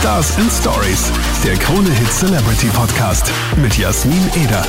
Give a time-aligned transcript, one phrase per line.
[0.00, 1.12] Stars and Stories,
[1.44, 4.64] der Krone Hit Celebrity Podcast mit Jasmin Eder.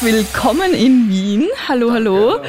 [0.00, 1.48] Willkommen in Wien.
[1.68, 2.40] Hallo, hallo.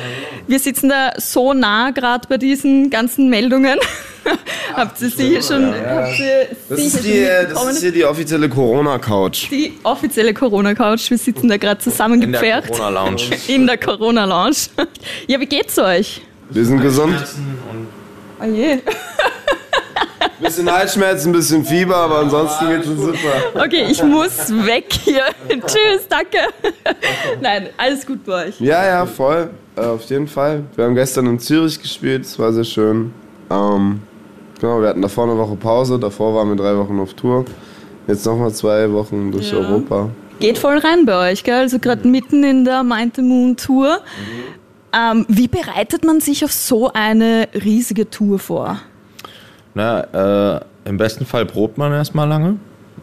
[0.48, 3.78] Wir sitzen da so nah gerade bei diesen ganzen Meldungen.
[4.76, 5.74] habt ihr sie hier schon?
[5.74, 9.50] Habt ihr Das sie ist, hier die, schon das ist hier die offizielle Corona-Couch.
[9.52, 11.10] die offizielle Corona-Couch.
[11.12, 12.70] Wir sitzen da gerade zusammengepfercht.
[12.70, 13.22] In der Corona-Lounge.
[13.50, 14.56] In der Corona-Lounge.
[15.28, 16.22] Ja, wie geht's euch?
[16.50, 17.16] Wir sind gesund.
[18.42, 18.80] Oh je.
[20.42, 23.64] Bisschen Halsschmerzen, bisschen Fieber, aber ansonsten geht's uns super.
[23.64, 25.24] Okay, ich muss weg hier.
[25.50, 26.38] Tschüss, danke.
[27.42, 28.60] Nein, alles gut bei euch.
[28.60, 29.50] Ja, ja, voll.
[29.76, 30.64] Äh, auf jeden Fall.
[30.76, 33.14] Wir haben gestern in Zürich gespielt, es war sehr schön.
[33.50, 34.02] Ähm,
[34.60, 37.46] genau, wir hatten davor eine Woche Pause, davor waren wir drei Wochen auf Tour.
[38.08, 39.60] Jetzt nochmal zwei Wochen durch Ja.
[39.60, 40.10] Europa.
[40.40, 41.60] Geht voll rein bei euch, gell?
[41.60, 44.00] Also gerade mitten in der Mind the Moon Tour.
[44.94, 48.80] Ähm, wie bereitet man sich auf so eine riesige Tour vor?
[49.74, 52.58] Na, äh, im besten Fall probt man erstmal lange.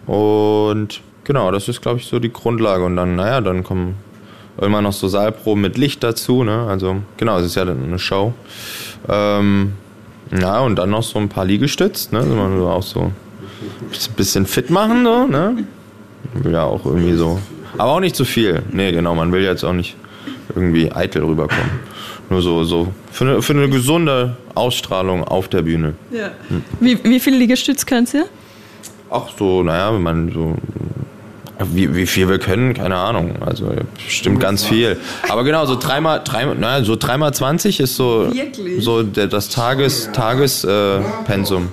[0.07, 2.85] Und genau, das ist, glaube ich, so die Grundlage.
[2.85, 3.95] Und dann, naja, dann kommen
[4.61, 6.45] immer noch so Saalproben mit Licht dazu.
[6.45, 6.67] Ne?
[6.69, 8.33] Also, genau, es ist ja eine Show.
[9.09, 9.75] Ähm,
[10.37, 12.19] ja, und dann noch so ein paar Liegestütz, ne?
[12.19, 13.13] Also man auch so ein
[14.17, 15.65] bisschen fit machen, so, ne?
[16.35, 17.39] Will ja auch irgendwie so.
[17.79, 18.63] Aber auch nicht zu viel.
[18.71, 19.97] Nee, genau, man will jetzt auch nicht
[20.55, 21.81] irgendwie eitel rüberkommen.
[22.31, 25.95] Nur so, so für eine, für eine gesunde Ausstrahlung auf der Bühne.
[26.11, 26.31] Ja.
[26.81, 28.27] Wie, wie viel Liegestütz könnt ihr?
[29.11, 30.55] Auch so, naja, wenn man so.
[31.73, 33.35] Wie, wie viel wir können, keine Ahnung.
[33.45, 34.97] Also bestimmt ganz viel.
[35.29, 38.85] Aber genau, so dreimal, dreimal, naja, so dreimal 20 ist so, Wirklich?
[38.85, 41.69] so der, das Tages, Tages äh, Pensum.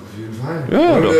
[0.72, 1.12] Ja, doch.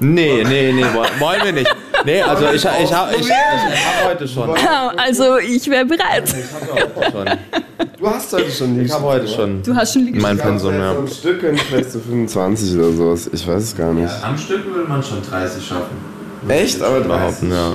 [0.00, 1.76] Nee, nee, nee, woll- wollen wir nicht.
[2.04, 4.50] Nee, also ich, ich habe ich, ich hab heute schon.
[4.96, 6.28] Also, ich wäre bereit.
[6.28, 7.24] schon.
[7.98, 10.22] Du hast heute schon Ich habe heute schon Du hast schon Liegestütz.
[10.22, 10.90] mein Pensum, ja.
[10.98, 13.30] Ein Stück können vielleicht so 25 oder sowas.
[13.32, 14.12] Ich weiß es gar nicht.
[14.22, 15.96] Am Stück würde man schon 30 schaffen.
[16.48, 16.82] Echt?
[16.82, 17.72] Aber Behaupten, ja.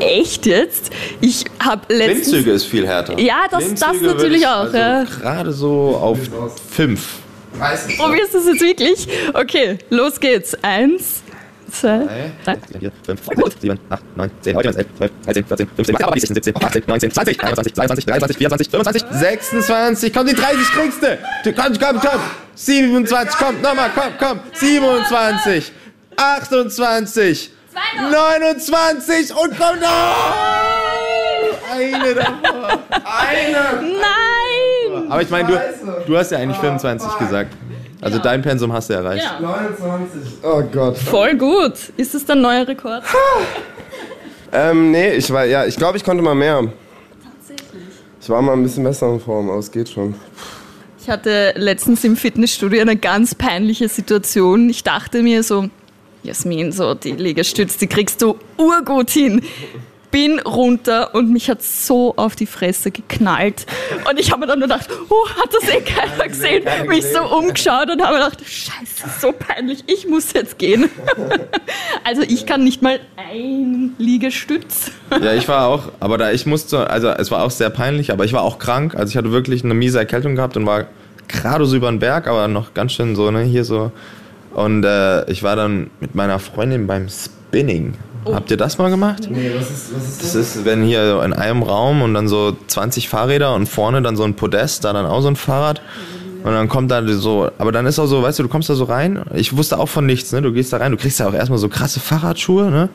[0.00, 0.90] Echt jetzt?
[1.22, 2.28] Ich habe letztens...
[2.30, 3.18] Blindzüge ist viel härter.
[3.18, 5.04] Ja, das- das natürlich ich auch, Also ja.
[5.04, 6.18] Gerade so auf
[6.72, 7.00] 5.
[7.96, 9.08] Probierst du es jetzt wirklich?
[9.32, 10.54] Okay, los geht's.
[10.62, 11.22] Eins,
[11.80, 12.56] zwei, drei.
[12.78, 16.56] 4, 5, 6, 7, 8, 9, 10, heute 11, 12, 13, 14, 15, 16, 17,
[16.56, 21.18] 18, 19, 20, 21, 22, 23, 24, 25, 26, komm, die 30 kriegst du!
[21.44, 22.20] Du, Komm, komm, komm!
[22.54, 24.40] 27, komm, nochmal, komm, komm!
[24.54, 25.72] 27,
[26.16, 27.50] 28,
[28.10, 30.46] 29 und komm noch!
[31.72, 32.78] Eine davor!
[33.04, 33.82] Eine!
[33.82, 35.10] Nein!
[35.10, 35.60] Aber ich meine, du,
[36.06, 37.52] du hast ja eigentlich 25 gesagt.
[38.06, 39.24] Also dein Pensum hast du erreicht.
[39.24, 39.40] Ja.
[39.40, 40.32] 29.
[40.42, 40.96] Oh Gott.
[40.96, 41.74] Voll gut.
[41.96, 43.02] Ist es der neue Rekord?
[44.52, 46.62] Ähm, nee, ich war, ja, ich glaube, ich konnte mal mehr.
[48.20, 50.14] Ich war mal ein bisschen besser in Form, aber es geht schon.
[51.00, 54.70] Ich hatte letztens im Fitnessstudio eine ganz peinliche Situation.
[54.70, 55.68] Ich dachte mir so,
[56.22, 59.42] Jasmin, so die Liegestütze, die kriegst du urgut hin.
[60.10, 63.66] Bin runter und mich hat so auf die Fresse geknallt.
[64.08, 66.64] Und ich habe mir dann nur gedacht, oh, hat das eh keiner gesehen?
[66.88, 70.88] Mich so umgeschaut und habe mir gedacht, scheiße, so peinlich, ich muss jetzt gehen.
[72.04, 74.92] Also ich kann nicht mal ein Liegestütz.
[75.10, 78.24] Ja, ich war auch, aber da ich musste, also es war auch sehr peinlich, aber
[78.24, 78.94] ich war auch krank.
[78.94, 80.86] Also ich hatte wirklich eine miese Erkältung gehabt und war
[81.26, 83.90] gerade so über den Berg, aber noch ganz schön so, ne, hier so.
[84.54, 87.94] Und äh, ich war dann mit meiner Freundin beim Spinning.
[88.32, 89.28] Habt ihr das mal gemacht?
[89.30, 92.56] Nee, was ist, was ist Das ist, wenn hier in einem Raum und dann so
[92.66, 95.80] 20 Fahrräder und vorne dann so ein Podest, da dann auch so ein Fahrrad.
[96.42, 98.74] Und dann kommt da so, aber dann ist auch so, weißt du, du kommst da
[98.74, 99.24] so rein.
[99.34, 100.42] Ich wusste auch von nichts, ne?
[100.42, 102.88] Du gehst da rein, du kriegst ja auch erstmal so krasse Fahrradschuhe, ne?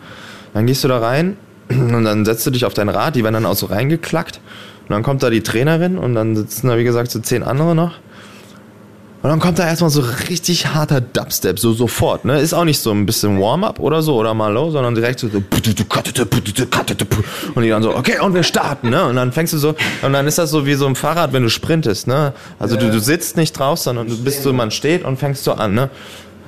[0.54, 1.38] Dann gehst du da rein
[1.70, 4.40] und dann setzt du dich auf dein Rad, die werden dann auch so reingeklackt.
[4.84, 7.76] Und dann kommt da die Trainerin und dann sitzen da, wie gesagt, so zehn andere
[7.76, 7.94] noch.
[9.24, 12.40] Und dann kommt da erstmal so richtig harter Dubstep, so sofort, ne?
[12.40, 15.28] Ist auch nicht so ein bisschen Warm-up oder so oder mal low, sondern direkt so,
[15.28, 15.46] und
[17.64, 19.06] die dann so, okay, und wir starten, ne?
[19.06, 21.44] Und dann fängst du so, und dann ist das so wie so ein Fahrrad, wenn
[21.44, 22.34] du sprintest, ne?
[22.58, 25.54] Also du, du sitzt nicht drauf, sondern du bist so, man steht und fängst so
[25.54, 25.92] an, ne?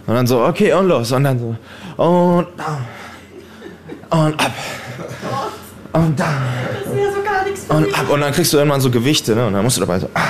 [0.07, 1.11] Und dann so, okay, und los.
[1.11, 1.55] Und dann so,
[2.03, 2.85] und down.
[4.09, 4.51] Und ab.
[5.93, 6.27] Und down.
[7.69, 8.09] Und ab.
[8.09, 9.45] Und dann kriegst du irgendwann so Gewichte, ne?
[9.45, 10.21] Und dann musst du dabei so, ah.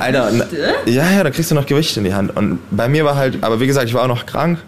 [0.00, 0.44] Alter, na,
[0.86, 2.36] ja, ja, da kriegst du noch Gewicht in die Hand.
[2.36, 4.58] Und bei mir war halt, aber wie gesagt, ich war auch noch krank.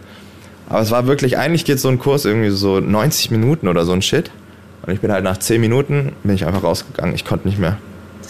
[0.69, 3.93] Aber es war wirklich, eigentlich geht so ein Kurs irgendwie so 90 Minuten oder so
[3.93, 4.31] ein Shit.
[4.85, 7.15] Und ich bin halt nach 10 Minuten, bin ich einfach rausgegangen.
[7.15, 7.77] Ich konnte nicht mehr.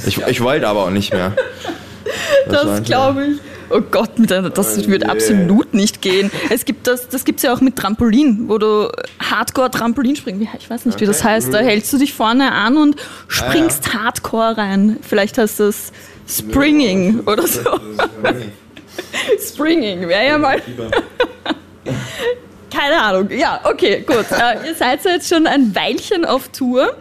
[0.07, 1.33] Ich, ich wollte aber auch nicht mehr.
[2.47, 3.39] war Das einfach- glaube ich.
[3.71, 6.31] Oh Gott, das wird absolut nicht gehen.
[6.51, 10.47] Es gibt das, das gibt es ja auch mit Trampolin, wo du Hardcore Trampolin springst.
[10.59, 11.53] Ich weiß nicht, wie das heißt.
[11.53, 12.97] Da hältst du dich vorne an und
[13.29, 14.99] springst Hardcore rein.
[15.03, 15.93] Vielleicht heißt das
[16.29, 17.61] Springing oder so.
[19.41, 20.63] Springing, wäre ja mal.
[22.73, 23.31] Keine Ahnung.
[23.31, 24.27] Ja, okay, gut.
[24.31, 26.95] Äh, ihr seid ja jetzt schon ein Weilchen auf Tour.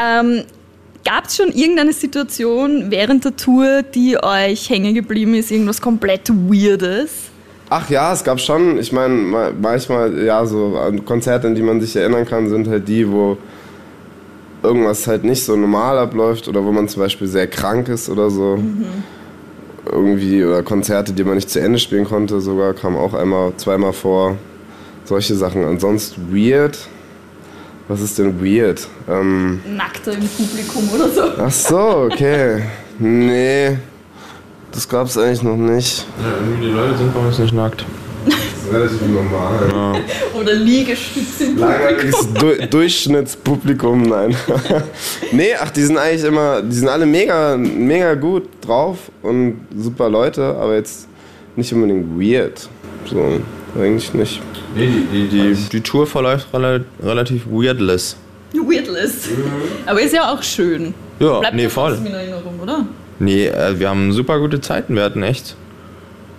[0.00, 0.44] Ähm,
[1.04, 5.50] Gab es schon irgendeine Situation während der Tour, die euch hängen geblieben ist?
[5.50, 7.10] Irgendwas komplett Weirdes?
[7.70, 11.62] Ach ja, es gab schon, ich meine, ma- manchmal, ja, so an Konzerte, an die
[11.62, 13.38] man sich erinnern kann, sind halt die, wo
[14.62, 18.28] irgendwas halt nicht so normal abläuft oder wo man zum Beispiel sehr krank ist oder
[18.28, 18.58] so.
[19.90, 23.92] Irgendwie, oder Konzerte, die man nicht zu Ende spielen konnte, sogar kam auch einmal, zweimal
[23.94, 24.36] vor.
[25.04, 25.64] Solche Sachen.
[25.64, 26.76] Ansonsten weird.
[27.90, 28.86] Was ist denn weird?
[29.08, 31.22] Ähm, Nackter im Publikum oder so?
[31.36, 32.62] ach so, okay.
[33.00, 33.78] Nee,
[34.70, 36.06] das gab's eigentlich noch nicht.
[36.22, 37.84] Ja, irgendwie die Leute sind bei uns nicht nackt.
[38.24, 40.04] Das ist relativ normal.
[40.38, 42.34] Oder Liegestütze im Publikum?
[42.34, 44.36] Du Durchschnittspublikum, nein.
[45.32, 50.08] nee, ach, die sind eigentlich immer, die sind alle mega, mega gut drauf und super
[50.08, 51.08] Leute, aber jetzt
[51.56, 52.68] nicht unbedingt weird.
[53.06, 53.40] So,
[53.76, 54.40] eigentlich nicht.
[54.74, 58.16] Nee, die, die, die, die Tour verläuft rela relativ weirdless.
[58.52, 59.28] Weirdless.
[59.86, 60.94] Aber ist ja auch schön.
[61.18, 61.98] Ja, Bleibt nee, mir voll.
[62.04, 62.86] in Erinnerung, oder?
[63.18, 64.96] Nee, äh, wir haben super gute Zeiten.
[64.96, 65.54] Wir hatten echt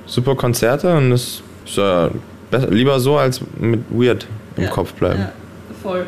[0.06, 2.10] super Konzerte und es ist ja
[2.50, 5.19] besser, lieber so als mit weird im Ja, Kopf bleiben.
[5.19, 5.31] Ja,
[5.81, 6.06] voll.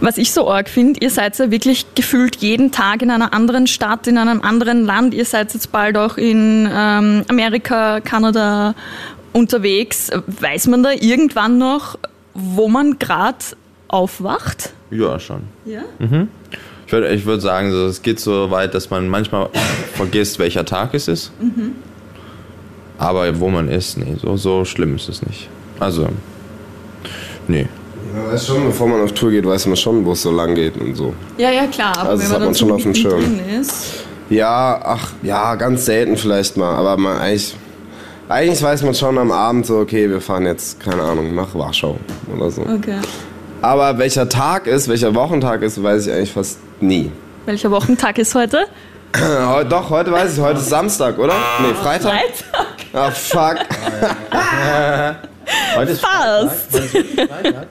[0.00, 3.66] Was ich so arg finde, ihr seid ja wirklich gefühlt jeden Tag in einer anderen
[3.66, 5.12] Stadt, in einem anderen Land.
[5.12, 8.74] Ihr seid jetzt bald auch in ähm, Amerika, Kanada
[9.32, 10.10] unterwegs.
[10.26, 11.98] Weiß man da irgendwann noch,
[12.34, 13.38] wo man gerade
[13.88, 14.72] aufwacht?
[14.90, 15.42] Ja, schon.
[15.64, 15.82] Ja.
[16.86, 19.48] Ich würde ich würd sagen, so, es geht so weit, dass man manchmal
[19.94, 21.32] vergisst, welcher Tag es ist.
[22.98, 25.48] Aber wo man ist, nee, so, so schlimm ist es nicht.
[25.80, 26.08] Also,
[27.48, 27.66] nee.
[28.14, 30.54] Man weiß schon, bevor man auf Tour geht, weiß man schon, wo es so lang
[30.54, 31.14] geht und so.
[31.38, 31.96] Ja, ja, klar.
[31.98, 33.40] Aber Also das wenn hat man, schon auf dem Schirm.
[33.58, 37.56] Ist, Ja, ach, ja, ganz selten vielleicht mal, aber man eigentlich,
[38.32, 41.96] eigentlich weiß man schon am Abend so, okay, wir fahren jetzt, keine Ahnung, nach Warschau
[42.34, 42.62] oder so.
[42.62, 42.98] okay.
[43.60, 47.12] Aber welcher Tag ist, welcher Wochentag ist, weiß ich eigentlich fast nie.
[47.46, 48.66] Welcher Wochentag ist heute?
[49.16, 51.34] Heu- Doch, heute weiß ich, heute ist Samstag, oder?
[51.60, 52.12] Nee, Freitag?
[52.12, 52.66] Freitag.
[52.94, 53.56] Ah, fuck.
[55.76, 56.70] Heute ist Fast.
[56.72, 57.66] Freitag.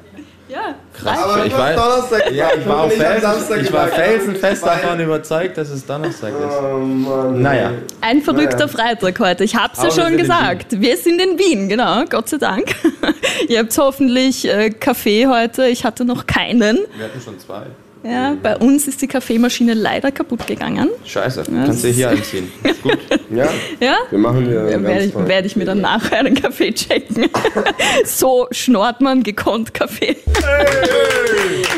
[0.51, 0.75] Ja.
[1.06, 2.31] Aber Ich weiß- Donnerstag.
[2.31, 6.57] Ja, ich war, felsen, ich war felsenfest davon überzeugt, dass es Donnerstag ist.
[6.62, 7.42] Oh Mann.
[7.42, 7.71] Naja.
[8.01, 8.68] Ein verrückter Naja.
[8.68, 9.44] Freitag heute.
[9.45, 10.80] Ich hab's ja Aber schon gesagt.
[10.81, 12.65] Wir sind in Wien, genau, Gott sei Dank.
[13.48, 15.68] Ihr habt hoffentlich äh, Kaffee heute.
[15.68, 16.80] Ich hatte noch keinen.
[16.98, 17.63] Wir hatten schon zwei.
[18.03, 20.89] Ja, bei uns ist die Kaffeemaschine leider kaputt gegangen.
[21.06, 22.51] Scheiße, kannst du hier einziehen.
[22.63, 22.98] Ist gut.
[23.33, 25.27] Ja, Äh, wir machen hier Werde ganz ich, toll.
[25.30, 27.30] werd ich mir dann nachher einen Kaffee checken.
[28.06, 30.18] so schnort man gekonnt Kaffee.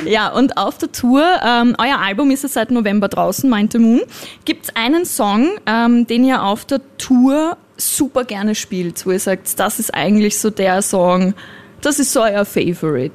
[0.06, 3.78] Ja, und auf der Tour, ähm, euer Album ist ja seit November draußen, Mind the
[3.80, 4.02] Moon.
[4.46, 9.20] Gibt es einen Song, ähm, den ihr auf der Tour super gerne spielt, wo ihr
[9.20, 11.34] sagt, das ist eigentlich so der Song,
[11.81, 13.14] das ist so euer Favorite?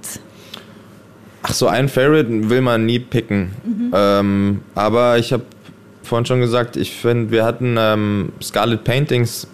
[1.42, 3.50] Ach so, ein Favorite will man nie picken.
[3.94, 5.44] Ähm, aber ich habe
[6.02, 9.46] vorhin schon gesagt, ich finde, wir hatten ähm, Scarlet Paintings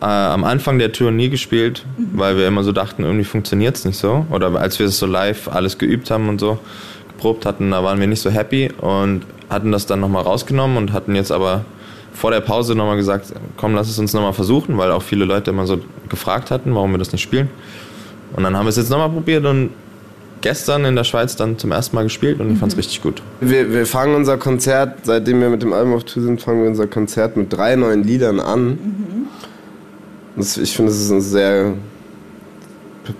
[0.00, 3.84] äh, am Anfang der Tour nie gespielt, weil wir immer so dachten, irgendwie funktioniert es
[3.84, 4.26] nicht so.
[4.30, 6.58] Oder als wir es so live alles geübt haben und so
[7.08, 10.92] geprobt hatten, da waren wir nicht so happy und hatten das dann nochmal rausgenommen und
[10.92, 11.64] hatten jetzt aber
[12.12, 15.50] vor der Pause nochmal gesagt, komm, lass es uns nochmal versuchen, weil auch viele Leute
[15.50, 15.78] immer so
[16.08, 17.48] gefragt hatten, warum wir das nicht spielen.
[18.34, 19.70] Und dann haben wir es jetzt nochmal probiert und
[20.42, 23.22] gestern in der Schweiz dann zum ersten Mal gespielt und ich fand es richtig gut.
[23.40, 26.68] Wir, wir fangen unser Konzert, seitdem wir mit dem Album auf Tour sind, fangen wir
[26.68, 28.78] unser Konzert mit drei neuen Liedern an.
[30.36, 31.74] Das, ich finde, das ist ein sehr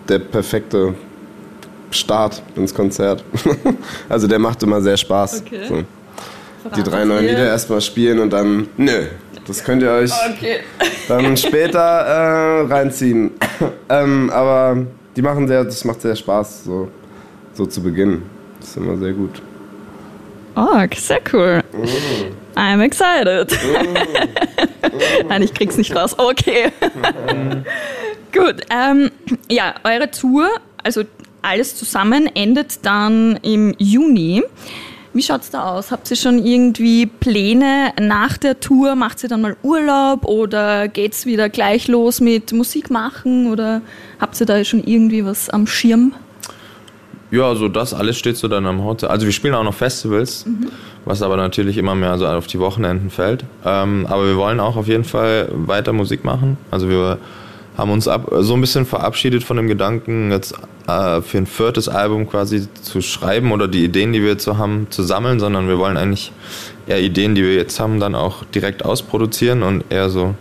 [0.08, 0.94] der perfekte
[1.90, 3.24] Start ins Konzert.
[4.08, 5.42] also der macht immer sehr Spaß.
[5.46, 5.66] Okay.
[5.68, 5.82] So.
[6.76, 9.06] Die drei neuen Lieder erstmal spielen und dann, nö,
[9.46, 10.60] das könnt ihr euch Okay.
[11.08, 13.32] dann später äh, reinziehen.
[13.88, 14.78] ähm, aber
[15.16, 16.88] die machen sehr, das macht sehr Spaß, so,
[17.54, 18.22] so zu beginnen.
[18.60, 19.42] Das ist immer sehr gut.
[20.54, 21.62] Oh, sehr cool.
[22.54, 23.56] I'm excited.
[25.28, 26.18] Nein, ich krieg's nicht raus.
[26.18, 26.70] Okay.
[28.32, 28.56] Gut.
[28.70, 29.10] Ähm,
[29.50, 30.48] ja, eure Tour,
[30.82, 31.02] also
[31.40, 34.42] alles zusammen, endet dann im Juni.
[35.14, 35.90] Wie schaut's da aus?
[35.90, 38.94] Habt ihr schon irgendwie Pläne nach der Tour?
[38.94, 43.50] Macht ihr dann mal Urlaub oder geht's wieder gleich los mit Musik machen?
[43.50, 43.82] Oder
[44.20, 46.14] habt ihr da schon irgendwie was am Schirm?
[47.32, 49.08] Ja, so das alles steht so dann am Hotel.
[49.08, 50.44] Also wir spielen auch noch Festivals,
[51.06, 53.46] was aber natürlich immer mehr so auf die Wochenenden fällt.
[53.64, 56.58] Ähm, aber wir wollen auch auf jeden Fall weiter Musik machen.
[56.70, 57.16] Also wir
[57.78, 60.52] haben uns ab, so ein bisschen verabschiedet von dem Gedanken, jetzt
[60.86, 64.58] äh, für ein viertes Album quasi zu schreiben oder die Ideen, die wir jetzt so
[64.58, 66.32] haben, zu sammeln, sondern wir wollen eigentlich
[66.86, 70.34] eher Ideen, die wir jetzt haben, dann auch direkt ausproduzieren und eher so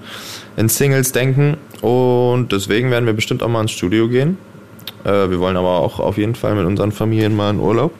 [0.58, 1.56] in Singles denken.
[1.80, 4.38] Und deswegen werden wir bestimmt auch mal ins Studio gehen
[5.04, 7.94] Äh, wir wollen aber auch auf jeden Fall mit unseren Familien mal in Urlaub.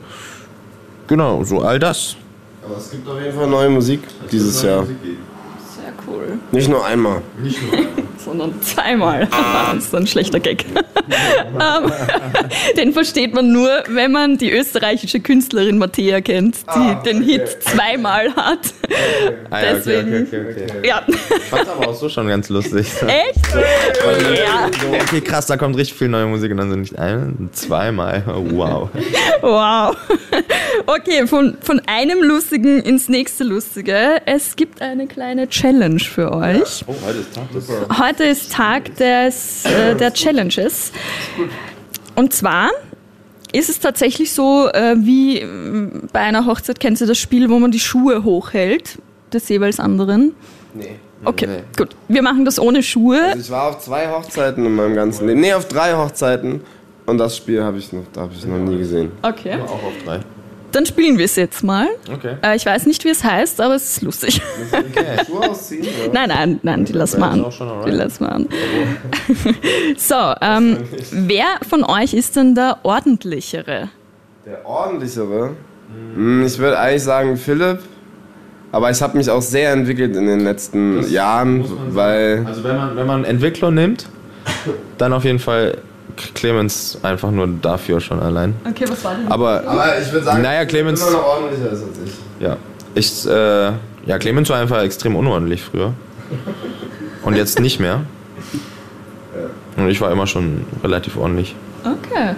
[1.08, 2.16] Genau, so all das.
[2.64, 4.86] Aber es gibt auf jeden Fall neue Musik dieses Jahr.
[4.86, 6.40] Sehr cool.
[6.52, 7.22] Nicht nur einmal.
[8.24, 9.28] Sondern zweimal.
[9.76, 10.66] das ist ein schlechter Gag.
[11.12, 11.92] Ähm,
[12.78, 17.62] den versteht man nur, wenn man die österreichische Künstlerin Mattea kennt, die Ah, den Hit
[17.64, 18.60] zweimal hat.
[19.50, 20.88] Ah, ja, Deswegen- okay, okay, okay.
[20.88, 22.88] Ja, Ich fand's aber auch so schon ganz lustig.
[23.02, 23.36] echt?
[23.54, 24.70] Ja,
[25.02, 28.24] Okay, krass, da kommt richtig viel neue Musik und dann sind nicht ein, zweimal.
[28.26, 28.90] Wow.
[29.42, 29.96] wow.
[30.86, 34.22] Okay, von, von einem Lustigen ins nächste Lustige.
[34.26, 36.84] Es gibt eine kleine Challenge für euch.
[36.88, 37.68] Oh, heute ist Tag des
[38.12, 40.92] Heute ist Tag des, äh, der Challenges.
[42.16, 42.70] Und zwar
[43.54, 47.58] ist es tatsächlich so, äh, wie ähm, bei einer Hochzeit, kennst du das Spiel, wo
[47.58, 48.98] man die Schuhe hochhält,
[49.32, 50.36] des jeweils anderen?
[50.74, 51.00] Nee.
[51.24, 51.64] Okay, Nee.
[51.78, 51.96] gut.
[52.10, 53.18] Wir machen das ohne Schuhe.
[53.30, 55.40] Also ich war auf zwei Hochzeiten in meinem ganzen Leben.
[55.40, 56.60] Nee, auf drei Hochzeiten.
[57.06, 59.14] Und das Spiel habe ich noch, da habe ich noch nie gesehen.
[59.22, 59.56] Okay.
[59.66, 60.20] Auch auf drei.
[60.72, 61.88] Dann spielen wir es jetzt mal.
[62.12, 62.36] Okay.
[62.44, 64.42] Äh, ich weiß nicht, wie es heißt, aber es ist lustig.
[64.72, 64.84] Oder?
[66.14, 67.44] Nein, nein, nein, die lassen wir an.
[67.46, 67.88] auch schon alright.
[67.88, 68.48] Die lassen wir an.
[69.98, 70.78] So, ähm,
[71.12, 73.90] wer von euch ist denn der ordentlichere?
[74.46, 75.52] Der ordentlichere?
[76.16, 77.80] Hm, Ich würde eigentlich sagen Philipp.
[78.74, 82.46] Aber ich habe mich auch sehr entwickelt in den letzten Jahren, weil.
[82.48, 84.08] Also wenn man, wenn man Entwickler nimmt,
[84.98, 85.80] dann auf jeden Fall
[86.36, 88.56] Clemens einfach nur dafür schon allein.
[88.70, 89.28] Okay, was war denn?
[89.32, 92.14] Aber Aber ich würde sagen, Naja, Clemens- immer noch ordentlicher ist als ich.
[92.40, 92.58] ja,
[92.96, 93.72] ich, äh,
[94.10, 95.94] ja, Clemens war einfach extrem unordentlich früher.
[97.24, 98.02] Und jetzt nicht mehr.
[99.78, 101.56] Und ich war immer schon relativ ordentlich.
[101.84, 102.36] Okay.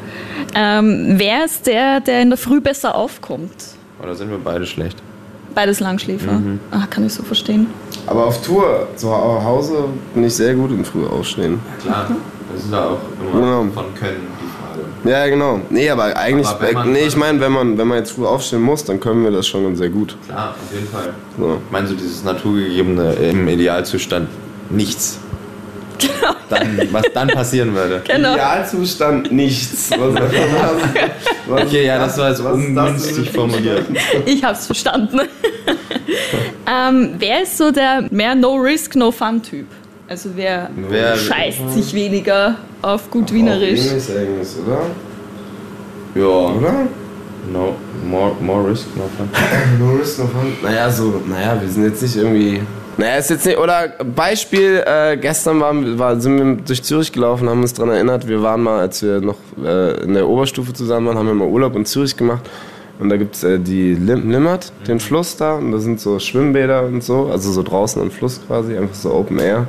[0.56, 3.52] Ähm, wer ist der, der in der Früh besser aufkommt?
[4.02, 4.98] Oder sind wir beide schlecht?
[5.56, 6.32] Beides Langschläfer.
[6.34, 6.60] Mhm.
[6.72, 7.68] Ah, kann ich so verstehen.
[8.08, 11.60] Aber auf Tour zu Hause bin ich sehr gut im Früh aufstehen.
[11.82, 12.08] Klar,
[12.54, 13.00] das ist ja auch
[13.34, 13.66] Genau.
[13.74, 14.48] von Können die
[15.04, 15.10] Frage.
[15.12, 15.60] Ja, genau.
[15.70, 16.48] Nee, aber eigentlich.
[16.48, 19.00] Aber wenn man- nee, ich meine, wenn man, wenn man jetzt früh aufstehen muss, dann
[19.00, 20.16] können wir das schon sehr gut.
[20.28, 21.14] Klar, auf jeden Fall.
[21.38, 21.58] So.
[21.66, 24.30] Ich meine, so dieses naturgegebene im Idealzustand
[24.70, 25.20] nichts.
[26.50, 28.02] Dann, was dann passieren würde.
[28.06, 28.34] Genau.
[28.34, 29.90] Idealzustand nichts.
[29.92, 30.32] Was, was,
[31.48, 33.86] was, Okay, ja, das war jetzt ungünstig formuliert.
[34.26, 35.22] Ich hab's verstanden.
[36.68, 39.66] ähm, wer ist so der mehr No-Risk, No-Fun-Typ?
[40.14, 42.54] Also wer, Wer- scheißt sich weniger
[42.84, 43.80] auf gut Wienerisch?
[43.88, 44.82] Englisch, Englisch, oder?
[46.14, 46.56] Ja.
[46.56, 46.74] Oder?
[47.52, 47.74] No,
[48.08, 49.28] more, more risk, no fun.
[49.80, 50.54] No risk, no fun.
[50.62, 52.62] Naja, so, naja, wir sind jetzt nicht irgendwie.
[52.96, 53.58] Naja, ist jetzt nicht.
[53.58, 58.28] Oder Beispiel, äh, gestern waren, war, sind wir durch Zürich gelaufen, haben uns daran erinnert,
[58.28, 61.48] wir waren mal, als wir noch äh, in der Oberstufe zusammen waren, haben wir mal
[61.48, 62.48] Urlaub in Zürich gemacht.
[63.00, 65.56] Und da gibt es äh, die Lim Limmert, den Fluss da.
[65.56, 69.14] Und da sind so Schwimmbäder und so, also so draußen am Fluss quasi, einfach so
[69.14, 69.68] Open Air.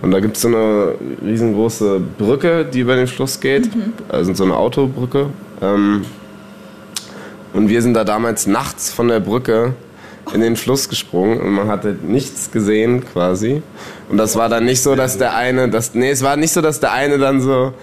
[0.00, 3.68] Und da gibt es so eine riesengroße Brücke, die über den Fluss geht.
[4.08, 5.26] Also so eine Autobrücke.
[5.60, 6.04] Ähm,
[7.52, 9.74] und wir sind da damals nachts von der Brücke
[10.32, 13.62] in den Fluss gesprungen und man hatte nichts gesehen quasi.
[14.08, 16.62] Und das war dann nicht so, dass der eine, das, nee, es war nicht so,
[16.62, 17.74] dass der eine dann so,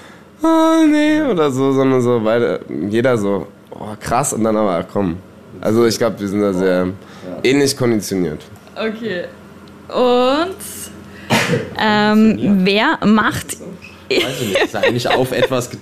[0.42, 5.18] oh nee, oder so, sondern so, weil jeder so, oh krass und dann aber, komm.
[5.62, 6.88] Also ich glaube, wir sind da sehr
[7.44, 8.42] ähnlich konditioniert.
[8.76, 9.26] Okay.
[9.90, 10.56] Und
[11.80, 13.58] ähm, wer macht.
[14.12, 15.80] Weiß ich nicht, ist eigentlich auf etwas get-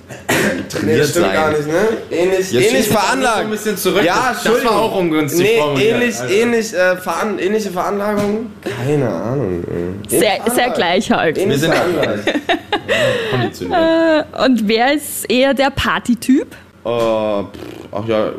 [0.69, 1.23] trainiert sein.
[1.65, 1.87] ne?
[2.11, 4.03] Ähnlich, Jetzt du so ein bisschen zurück.
[4.03, 5.93] Ja, das, das war auch ungünstig Nee, formuliert.
[5.95, 8.51] ähnlich, Also, ähnlich, äh, veran ähnliche Veranlagung?
[8.85, 9.63] Keine Ahnung.
[10.09, 10.19] ey.
[10.19, 11.37] Sehr, sehr gleich halt.
[11.37, 12.23] Ähnliche Wir sind Veranlagung.
[13.31, 14.25] konditioniert.
[14.45, 16.47] Und wer ist eher der Partytyp?
[16.83, 18.31] Oh, pff, ach ja.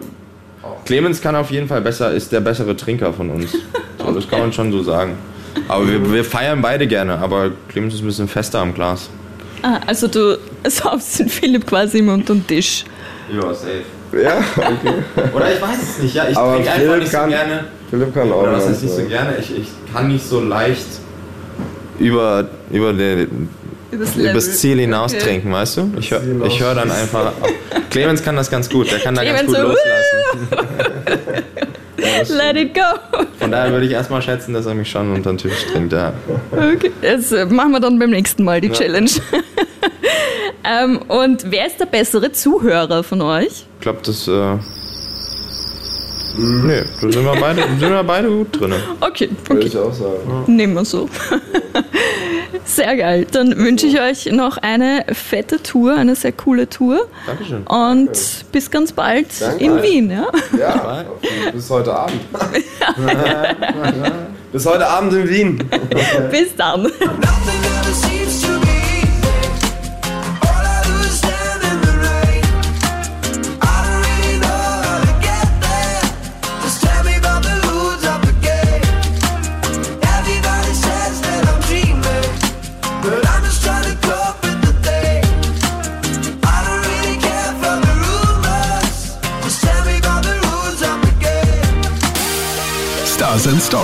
[0.85, 3.57] Clemens kann auf jeden Fall besser, ist der bessere Trinker von uns.
[4.01, 5.19] So, das kann man schon so sagen.
[5.67, 9.11] Aber wir, wir feiern beide gerne, aber Clemens ist ein bisschen fester am Glas.
[9.61, 12.85] Ah, also du saufst den Philipp quasi immer unter den Tisch.
[13.31, 13.83] Ja, safe.
[14.23, 15.29] Ja, okay.
[15.35, 16.27] Oder ich weiß es nicht, ja.
[16.31, 17.65] Ich Aber trinke einfach Philipp nicht kann- so gerne.
[17.91, 19.09] Philipp kann auch Oder was heißt nicht so so.
[19.09, 19.37] gerne?
[19.39, 20.87] Ich, ich kann nicht so leicht
[21.99, 23.49] über, über den,
[23.91, 24.31] Übers, Level.
[24.33, 25.23] übers Ziel hinaus Okay.
[25.23, 25.93] trinken, weißt du?
[25.99, 27.33] Ich höre ich hör dann einfach.
[27.91, 31.45] Clemens kann das ganz gut, der kann da ganz Clemens gut so, loslassen.
[32.37, 33.27] Let it go.
[33.39, 36.13] Von daher würde ich erstmal schätzen, dass er mich schon unter den Tisch trinkt, ja.
[36.53, 39.11] Okay, das äh, machen wir dann beim nächsten Mal, die Challenge.
[40.65, 43.47] ähm, und wer ist der bessere Zuhörer von euch?
[43.47, 44.29] Ich glaube, das.
[44.29, 44.59] Äh,
[46.37, 48.75] Nee, da sind wir beide, sind wir beide gut drin.
[49.01, 49.69] Okay, Würde okay.
[49.69, 50.45] ich auch sagen.
[50.47, 51.09] nehmen wir so.
[52.65, 53.27] Sehr geil.
[53.31, 57.09] Dann wünsche ich euch noch eine fette Tour, eine sehr coole Tour.
[57.27, 57.63] Dankeschön.
[57.67, 59.65] Und bis ganz bald Danke.
[59.65, 60.11] in Wien.
[60.11, 60.27] Ja?
[60.59, 61.05] Ja,
[61.53, 62.21] bis heute Abend.
[64.53, 65.71] bis heute Abend in Wien.
[66.31, 66.91] Bis dann.